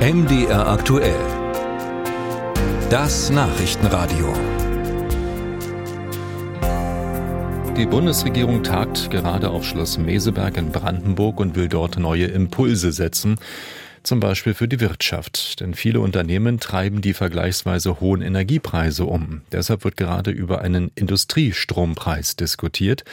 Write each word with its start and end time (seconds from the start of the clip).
MDR 0.00 0.66
aktuell. 0.66 1.20
Das 2.88 3.28
Nachrichtenradio. 3.28 4.32
Die 7.76 7.84
Bundesregierung 7.84 8.62
tagt 8.62 9.10
gerade 9.10 9.50
auf 9.50 9.62
Schloss 9.62 9.98
Meseberg 9.98 10.56
in 10.56 10.72
Brandenburg 10.72 11.38
und 11.38 11.54
will 11.54 11.68
dort 11.68 11.98
neue 11.98 12.24
Impulse 12.24 12.92
setzen. 12.92 13.36
Zum 14.02 14.20
Beispiel 14.20 14.54
für 14.54 14.68
die 14.68 14.80
Wirtschaft. 14.80 15.60
Denn 15.60 15.74
viele 15.74 16.00
Unternehmen 16.00 16.60
treiben 16.60 17.02
die 17.02 17.12
vergleichsweise 17.12 18.00
hohen 18.00 18.22
Energiepreise 18.22 19.04
um. 19.04 19.42
Deshalb 19.52 19.84
wird 19.84 19.98
gerade 19.98 20.30
über 20.30 20.62
einen 20.62 20.92
Industriestrompreis 20.94 22.36
diskutiert 22.36 23.04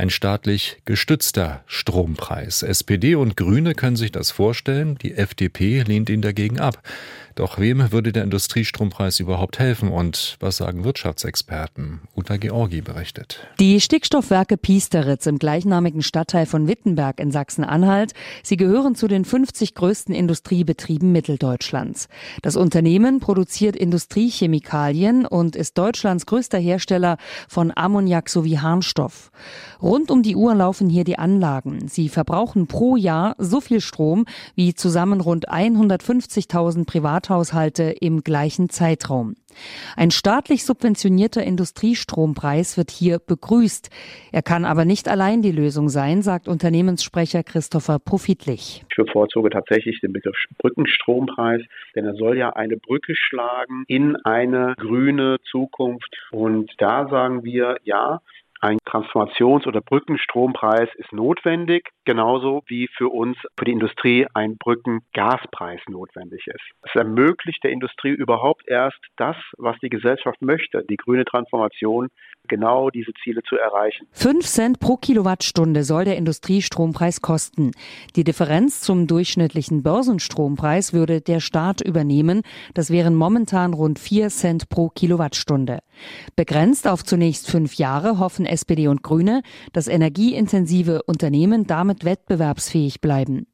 ein 0.00 0.08
staatlich 0.08 0.78
gestützter 0.86 1.62
Strompreis. 1.66 2.62
SPD 2.62 3.16
und 3.16 3.36
Grüne 3.36 3.74
können 3.74 3.96
sich 3.96 4.10
das 4.10 4.30
vorstellen, 4.30 4.96
die 4.96 5.14
FDP 5.14 5.82
lehnt 5.82 6.08
ihn 6.08 6.22
dagegen 6.22 6.58
ab. 6.58 6.82
Doch 7.34 7.58
wem 7.58 7.92
würde 7.92 8.12
der 8.12 8.24
Industriestrompreis 8.24 9.20
überhaupt 9.20 9.58
helfen 9.58 9.88
und 9.88 10.36
was 10.40 10.56
sagen 10.56 10.84
Wirtschaftsexperten? 10.84 12.00
Uta 12.14 12.36
Georgi 12.36 12.80
berichtet. 12.80 13.46
Die 13.58 13.80
Stickstoffwerke 13.80 14.56
Piesteritz 14.56 15.26
im 15.26 15.38
gleichnamigen 15.38 16.02
Stadtteil 16.02 16.46
von 16.46 16.66
Wittenberg 16.66 17.20
in 17.20 17.30
Sachsen-Anhalt, 17.30 18.12
sie 18.42 18.56
gehören 18.56 18.94
zu 18.94 19.08
den 19.08 19.24
50 19.24 19.74
größten 19.74 20.14
Industriebetrieben 20.14 21.12
Mitteldeutschlands. 21.12 22.08
Das 22.42 22.56
Unternehmen 22.56 23.20
produziert 23.20 23.76
Industriechemikalien 23.76 25.24
und 25.24 25.56
ist 25.56 25.78
Deutschlands 25.78 26.26
größter 26.26 26.58
Hersteller 26.58 27.16
von 27.48 27.72
Ammoniak 27.74 28.28
sowie 28.28 28.58
Harnstoff. 28.58 29.30
Rund 29.90 30.10
um 30.10 30.22
die 30.22 30.36
Uhr 30.36 30.54
laufen 30.54 30.88
hier 30.88 31.04
die 31.04 31.18
Anlagen. 31.18 31.88
Sie 31.88 32.08
verbrauchen 32.08 32.66
pro 32.66 32.96
Jahr 32.96 33.34
so 33.38 33.60
viel 33.60 33.80
Strom 33.80 34.24
wie 34.54 34.74
zusammen 34.74 35.20
rund 35.20 35.50
150.000 35.50 36.86
Privat 36.86 37.10
Privathaushalte 37.10 37.94
im 38.00 38.22
gleichen 38.22 38.68
Zeitraum. 38.68 39.34
Ein 39.96 40.12
staatlich 40.12 40.64
subventionierter 40.64 41.42
Industriestrompreis 41.42 42.78
wird 42.78 42.90
hier 42.90 43.18
begrüßt. 43.18 43.90
Er 44.32 44.42
kann 44.42 44.64
aber 44.64 44.84
nicht 44.84 45.08
allein 45.08 45.42
die 45.42 45.50
Lösung 45.50 45.88
sein, 45.88 46.22
sagt 46.22 46.46
Unternehmenssprecher 46.46 47.42
Christopher 47.42 47.98
Profitlich. 47.98 48.84
Ich 48.88 48.96
bevorzuge 48.96 49.50
tatsächlich 49.50 50.00
den 50.00 50.12
Begriff 50.12 50.36
Brückenstrompreis, 50.58 51.62
denn 51.96 52.04
er 52.04 52.14
soll 52.14 52.38
ja 52.38 52.50
eine 52.50 52.76
Brücke 52.76 53.14
schlagen 53.16 53.84
in 53.88 54.16
eine 54.24 54.74
grüne 54.78 55.38
Zukunft. 55.50 56.14
Und 56.30 56.70
da 56.78 57.08
sagen 57.08 57.42
wir, 57.42 57.78
ja, 57.82 58.20
ein 58.60 58.78
Transformations- 58.84 59.66
oder 59.66 59.80
Brückenstrompreis 59.80 60.88
ist 60.96 61.12
notwendig, 61.12 61.88
genauso 62.04 62.62
wie 62.66 62.88
für 62.96 63.08
uns, 63.08 63.36
für 63.58 63.64
die 63.64 63.72
Industrie 63.72 64.26
ein 64.34 64.56
Brückengaspreis 64.58 65.80
notwendig 65.88 66.46
ist. 66.46 66.64
Es 66.82 66.94
ermöglicht 66.94 67.64
der 67.64 67.70
Industrie 67.70 68.10
überhaupt 68.10 68.68
erst 68.68 69.00
das, 69.16 69.36
was 69.56 69.78
die 69.78 69.88
Gesellschaft 69.88 70.42
möchte, 70.42 70.84
die 70.88 70.96
grüne 70.96 71.24
Transformation, 71.24 72.08
genau 72.48 72.90
diese 72.90 73.12
Ziele 73.22 73.42
zu 73.42 73.56
erreichen. 73.56 74.06
Fünf 74.12 74.46
Cent 74.46 74.80
pro 74.80 74.96
Kilowattstunde 74.96 75.84
soll 75.84 76.04
der 76.04 76.16
Industriestrompreis 76.16 77.22
kosten. 77.22 77.70
Die 78.16 78.24
Differenz 78.24 78.80
zum 78.80 79.06
durchschnittlichen 79.06 79.82
Börsenstrompreis 79.82 80.92
würde 80.92 81.20
der 81.20 81.40
Staat 81.40 81.80
übernehmen. 81.80 82.42
Das 82.74 82.90
wären 82.90 83.14
momentan 83.14 83.72
rund 83.72 83.98
vier 83.98 84.28
Cent 84.28 84.68
pro 84.68 84.88
Kilowattstunde. 84.88 85.78
Begrenzt 86.36 86.88
auf 86.88 87.04
zunächst 87.04 87.50
fünf 87.50 87.74
Jahre 87.74 88.18
hoffen 88.18 88.46
SPD 88.46 88.88
und 88.88 89.02
Grüne, 89.02 89.42
dass 89.72 89.86
energieintensive 89.86 91.02
Unternehmen 91.04 91.66
damit 91.66 92.04
wettbewerbsfähig 92.04 93.00
bleiben. 93.00 93.46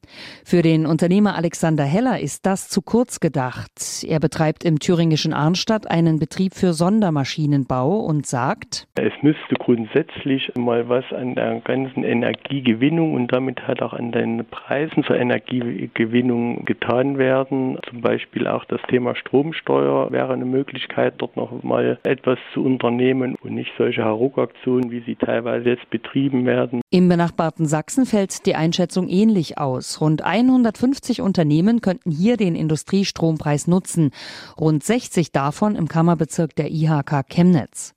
Für 0.45 0.63
den 0.63 0.87
Unternehmer 0.87 1.35
Alexander 1.35 1.85
Heller 1.85 2.21
ist 2.21 2.47
das 2.47 2.69
zu 2.69 2.83
kurz 2.83 3.21
gedacht. 3.21 4.05
Er 4.05 4.21
betreibt 4.21 4.65
im 4.65 4.79
thüringischen 4.79 5.33
Arnstadt 5.33 5.91
einen 5.91 6.19
Betrieb 6.19 6.55
für 6.55 6.73
Sondermaschinenbau 6.73 7.99
und 7.99 8.27
sagt, 8.27 8.76
es 8.95 9.13
müsste 9.23 9.55
grundsätzlich 9.59 10.53
mal 10.57 10.89
was 10.89 11.05
an 11.13 11.35
der 11.35 11.61
ganzen 11.61 12.05
Energiegewinnung 12.05 13.15
und 13.15 13.33
damit 13.33 13.67
halt 13.67 13.83
auch 13.83 13.93
an 13.93 14.13
den 14.13 14.45
Preisen 14.45 15.05
für 15.05 15.17
Energiegewinnung 15.17 16.65
getan 16.65 17.19
werden. 17.19 17.79
Zum 17.89 18.01
Beispiel 18.01 18.47
auch 18.47 18.65
das 18.65 18.81
Thema 18.89 19.15
Stromsteuer 19.15 20.11
wäre 20.11 20.33
eine 20.33 20.45
Möglichkeit, 20.45 21.15
dort 21.19 21.37
noch 21.37 21.63
mal 21.63 21.99
etwas 22.05 22.39
zu 22.55 22.65
unternehmen 22.65 23.37
und 23.37 23.53
nicht 23.53 23.73
solche 23.79 24.05
Hauruck-Aktionen, 24.05 24.91
wie 24.91 25.01
sie 25.01 25.17
teilweise 25.17 25.71
jetzt 25.71 25.89
betrieben 25.91 26.47
werden. 26.47 26.81
Im 26.91 27.09
benachbarten 27.09 27.67
Sachsen 27.67 28.07
fällt 28.07 28.47
die 28.47 28.55
Einschätzung 28.55 29.09
ähnlich 29.09 29.59
aus. 29.59 30.01
Rund 30.01 30.23
150 30.23 31.21
Unternehmen 31.21 31.81
könnten 31.81 32.11
hier 32.11 32.37
den 32.37 32.55
Industriestrompreis 32.55 33.67
nutzen, 33.67 34.11
rund 34.59 34.83
60 34.83 35.33
davon 35.33 35.75
im 35.75 35.89
Kammerbezirk 35.89 36.55
der 36.57 36.71
IHK 36.71 37.29
Chemnitz. 37.29 37.96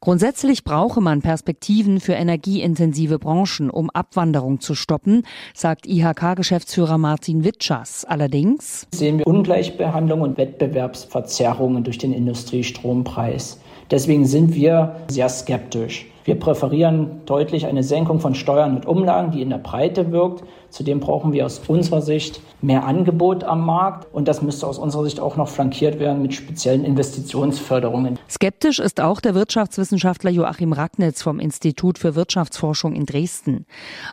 Grundsätzlich 0.00 0.64
brauche 0.64 1.00
man 1.00 1.22
Perspektiven 1.22 2.00
für 2.00 2.12
energieintensive 2.12 3.18
Branchen, 3.18 3.70
um 3.70 3.90
Abwanderung 3.90 4.60
zu 4.60 4.74
stoppen, 4.74 5.22
sagt 5.54 5.86
IHK-Geschäftsführer 5.86 6.98
Martin 6.98 7.44
Witschers. 7.44 8.04
Allerdings 8.04 8.86
sehen 8.94 9.18
wir 9.18 9.26
Ungleichbehandlung 9.26 10.20
und 10.20 10.38
Wettbewerbsverzerrungen 10.38 11.84
durch 11.84 11.98
den 11.98 12.12
Industriestrompreis. 12.12 13.60
Deswegen 13.90 14.26
sind 14.26 14.54
wir 14.54 14.96
sehr 15.08 15.28
skeptisch. 15.28 16.06
Wir 16.26 16.34
präferieren 16.34 17.20
deutlich 17.24 17.66
eine 17.66 17.84
Senkung 17.84 18.18
von 18.18 18.34
Steuern 18.34 18.74
und 18.74 18.84
Umlagen, 18.84 19.30
die 19.30 19.42
in 19.42 19.50
der 19.50 19.58
Breite 19.58 20.10
wirkt. 20.10 20.42
Zudem 20.70 20.98
brauchen 20.98 21.32
wir 21.32 21.46
aus 21.46 21.62
unserer 21.68 22.02
Sicht 22.02 22.40
mehr 22.60 22.84
Angebot 22.84 23.44
am 23.44 23.64
Markt 23.64 24.12
und 24.12 24.26
das 24.26 24.42
müsste 24.42 24.66
aus 24.66 24.76
unserer 24.76 25.04
Sicht 25.04 25.20
auch 25.20 25.36
noch 25.36 25.48
flankiert 25.48 26.00
werden 26.00 26.20
mit 26.22 26.34
speziellen 26.34 26.84
Investitionsförderungen. 26.84 28.18
Skeptisch 28.28 28.80
ist 28.80 29.00
auch 29.00 29.20
der 29.20 29.36
Wirtschaftswissenschaftler 29.36 30.30
Joachim 30.30 30.72
Ragnitz 30.72 31.22
vom 31.22 31.38
Institut 31.38 31.96
für 31.96 32.16
Wirtschaftsforschung 32.16 32.94
in 32.94 33.06
Dresden. 33.06 33.64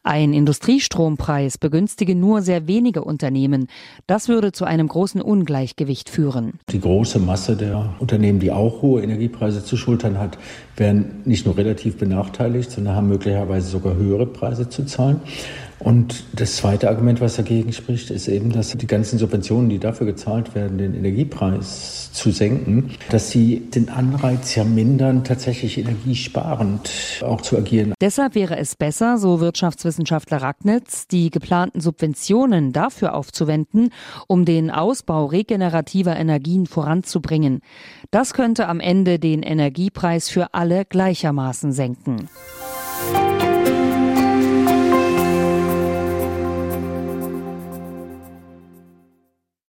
Ein 0.03 0.33
Industriestrompreis 0.33 1.57
begünstige 1.57 2.15
nur 2.15 2.43
sehr 2.43 2.67
wenige 2.67 3.03
Unternehmen. 3.03 3.67
Das 4.05 4.29
würde 4.29 4.51
zu 4.51 4.65
einem 4.65 4.87
großen 4.87 5.19
Ungleichgewicht 5.19 6.09
führen. 6.09 6.59
Die 6.69 6.79
große 6.79 7.17
Masse 7.17 7.57
der 7.57 7.95
Unternehmen, 7.97 8.39
die 8.39 8.51
auch 8.51 8.83
hohe 8.83 9.01
Energiepreise 9.01 9.65
zu 9.65 9.77
schultern 9.77 10.19
hat, 10.19 10.37
werden 10.77 11.21
nicht 11.25 11.45
nur 11.45 11.57
relativ 11.57 11.97
benachteiligt, 12.03 12.71
sondern 12.71 12.95
haben 12.95 13.07
möglicherweise 13.07 13.69
sogar 13.69 13.95
höhere 13.95 14.25
Preise 14.25 14.67
zu 14.67 14.85
zahlen. 14.85 15.21
Und 15.83 16.23
das 16.33 16.55
zweite 16.55 16.89
Argument, 16.89 17.19
was 17.19 17.35
dagegen 17.35 17.73
spricht, 17.73 18.09
ist 18.09 18.29
eben, 18.29 18.51
dass 18.51 18.69
die 18.69 18.87
ganzen 18.87 19.19
Subventionen, 19.19 19.69
die 19.69 19.79
dafür 19.79 20.07
gezahlt 20.07 20.55
werden, 20.55 20.77
den 20.77 20.95
Energiepreis 20.95 22.11
zu 22.13 22.31
senken, 22.31 22.91
dass 23.09 23.31
sie 23.31 23.59
den 23.59 23.89
Anreiz 23.89 24.55
ja 24.55 24.63
mindern, 24.63 25.25
tatsächlich 25.25 25.77
energiesparend 25.77 26.89
auch 27.21 27.41
zu 27.41 27.57
agieren. 27.57 27.93
Deshalb 27.99 28.35
wäre 28.35 28.57
es 28.57 28.75
besser, 28.77 29.17
so 29.17 29.41
Wirtschaftswissenschaftler 29.41 30.37
Ragnitz, 30.37 31.07
die 31.07 31.29
geplanten 31.29 31.81
Subventionen 31.81 32.71
dafür 32.71 33.13
aufzuwenden, 33.13 33.89
um 34.27 34.45
den 34.45 34.71
Ausbau 34.71 35.25
regenerativer 35.25 36.15
Energien 36.15 36.65
voranzubringen. 36.65 37.59
Das 38.09 38.33
könnte 38.33 38.69
am 38.69 38.79
Ende 38.79 39.19
den 39.19 39.43
Energiepreis 39.43 40.29
für 40.29 40.53
alle 40.53 40.85
gleichermaßen 40.85 41.73
senken. 41.73 42.29